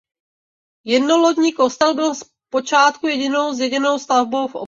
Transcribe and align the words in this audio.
Jednolodní 0.85 1.53
kostel 1.53 1.93
byl 1.95 2.13
v 2.13 2.23
počátku 2.51 3.07
jedinou 3.07 3.53
zděnou 3.53 3.99
stavbou 3.99 4.47
v 4.47 4.55
obci. 4.55 4.59